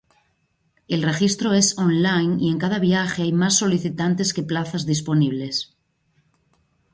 El 0.87 1.03
registro 1.03 1.53
es 1.53 1.77
online 1.77 2.37
y 2.43 2.49
en 2.49 2.57
cada 2.57 2.79
viaje 2.79 3.21
hay 3.21 3.33
más 3.33 3.53
solicitantes 3.57 4.33
que 4.33 4.41
plazas 4.41 4.87
disponibles. 4.87 5.75